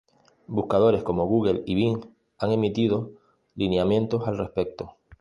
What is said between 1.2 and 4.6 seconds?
Google y Bing han emitido lineamientos al